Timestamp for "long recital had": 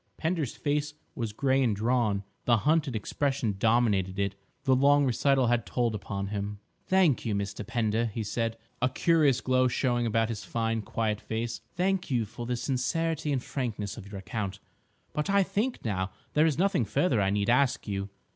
4.75-5.63